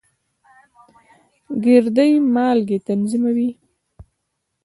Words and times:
ګردې 1.63 2.11
مالګې 2.33 2.77
تنظیموي. 2.87 3.49